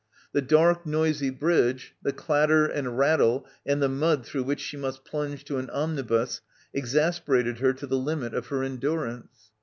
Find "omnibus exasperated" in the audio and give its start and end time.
5.69-7.59